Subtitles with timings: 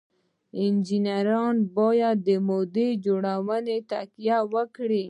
[0.61, 1.85] انجینران په
[2.47, 4.37] موډل جوړونه تکیه
[4.75, 4.99] کوي.